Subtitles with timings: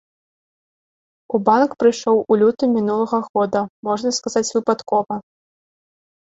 [1.37, 5.15] У банк прыйшоў у лютым мінулага года, можна сказаць, выпадкова.